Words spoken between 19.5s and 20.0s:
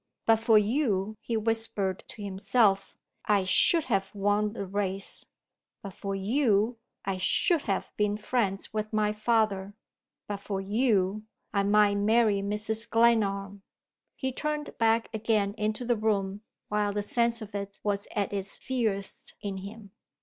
him.